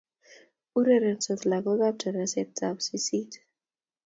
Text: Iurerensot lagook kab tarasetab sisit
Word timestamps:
Iurerensot 0.75 1.41
lagook 1.51 1.79
kab 1.81 1.95
tarasetab 2.01 2.77
sisit 2.87 3.31